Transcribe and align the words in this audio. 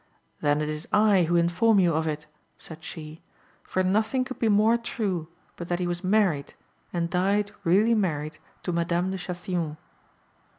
'Then 0.41 0.61
it 0.61 0.67
is 0.67 0.87
I 0.91 1.25
who 1.25 1.35
inform 1.35 1.79
you 1.79 1.93
of 1.93 2.07
it,' 2.07 2.25
said 2.57 2.83
she, 2.83 3.21
'for 3.61 3.83
nothing 3.83 4.23
could 4.23 4.39
be 4.39 4.49
more 4.49 4.75
true 4.75 5.27
but 5.57 5.67
that 5.67 5.77
he 5.77 5.85
was 5.85 6.03
married, 6.03 6.55
and 6.91 7.07
died 7.11 7.51
really 7.63 7.93
married 7.93 8.39
to 8.63 8.71
Madame 8.73 9.11
de 9.11 9.17
Chastillon. 9.19 9.77